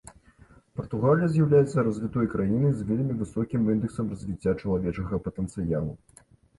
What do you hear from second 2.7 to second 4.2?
з вельмі высокім індэксам